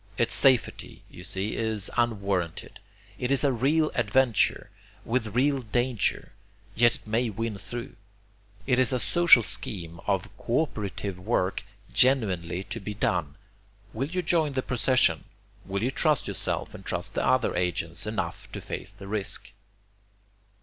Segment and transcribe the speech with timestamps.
[0.17, 2.79] Its safety, you see, is unwarranted.
[3.19, 4.71] It is a real adventure,
[5.05, 6.31] with real danger,
[6.73, 7.95] yet it may win through.
[8.65, 11.61] It is a social scheme of co operative work
[11.93, 13.35] genuinely to be done.
[13.93, 15.25] Will you join the procession?
[15.67, 19.51] Will you trust yourself and trust the other agents enough to face the risk?"